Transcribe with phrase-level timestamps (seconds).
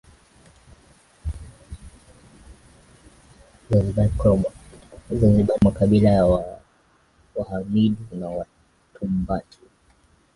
[3.69, 6.25] Zanzibar kuna makabila ya
[7.35, 9.59] Wahamidu na Watumbatu